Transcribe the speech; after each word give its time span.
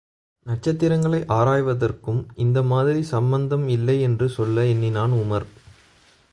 நட்சத்திரங்களை 0.45 1.19
ஆராய்வதற்கும் 1.27 2.25
இந்த 2.35 2.63
மாதிரி 2.63 3.01
சம்பந்தமும் 3.03 3.67
இல்லை 3.67 4.01
என்று 4.01 4.29
சொல்ல 4.29 4.65
எண்ணினான் 4.65 5.11
உமார். 5.11 5.47